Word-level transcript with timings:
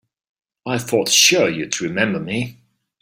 I 0.65 0.79
thought 0.79 1.09
sure 1.09 1.47
you'd 1.47 1.79
remember 1.79 2.19
me. 2.19 2.57